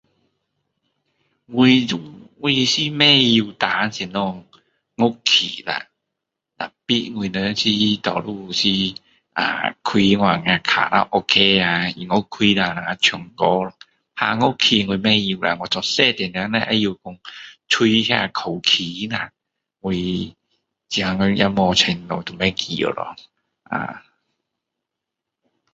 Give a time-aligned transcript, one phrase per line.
[1.45, 1.67] 我
[2.41, 4.43] 我是不会弹什么
[4.95, 5.91] 乐器啦！
[6.57, 8.67] 但是我们是，多数是
[9.35, 11.87] ahh 开那卡拉 OK 啦。
[11.91, 13.73] 音乐开了我们唱歌啦。
[14.15, 17.19] 弹乐器我不会啦，我做小时候那只会讲
[17.67, 19.31] 吹那口琴啦。
[19.81, 21.77] 我现在也无玩
[22.07, 23.15] 了，也不记得了
[23.69, 23.99] ahh